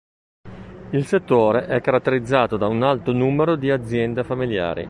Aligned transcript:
Il 0.93 1.05
settore 1.05 1.67
è 1.67 1.79
caratterizzato 1.79 2.57
da 2.57 2.65
un 2.65 2.81
alto 2.81 3.11
numero 3.11 3.55
di 3.55 3.69
aziende 3.69 4.23
familiari. 4.23 4.79